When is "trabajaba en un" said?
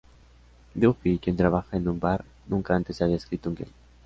1.37-1.99